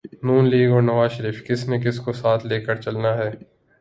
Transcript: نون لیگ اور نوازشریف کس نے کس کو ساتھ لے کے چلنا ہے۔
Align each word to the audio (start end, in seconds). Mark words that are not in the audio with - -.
نون 0.23 0.49
لیگ 0.49 0.71
اور 0.71 0.81
نوازشریف 0.81 1.43
کس 1.47 1.67
نے 1.67 1.79
کس 1.79 1.99
کو 1.99 2.13
ساتھ 2.13 2.45
لے 2.45 2.59
کے 2.61 2.75
چلنا 2.81 3.17
ہے۔ 3.17 3.31